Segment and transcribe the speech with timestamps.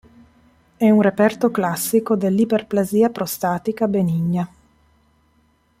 [0.77, 4.51] È un reperto classico dell'Iperplasia prostatica benigna.